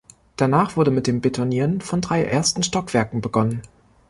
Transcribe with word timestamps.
Danach 0.35 0.77
wurde 0.77 0.89
mit 0.89 1.05
dem 1.05 1.21
Betonieren 1.21 1.79
von 1.79 2.01
drei 2.01 2.23
ersten 2.23 2.63
Stockwerken 2.63 3.21
begonnen. 3.21 3.61